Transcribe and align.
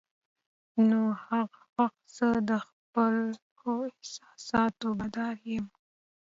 نو 0.89 1.01
هغه 1.27 1.59
وخت 1.75 2.03
زه 2.17 2.29
د 2.49 2.51
خپلو 2.67 3.73
احساساتو 3.89 4.87
بادار 4.99 5.35
یم. 5.53 5.65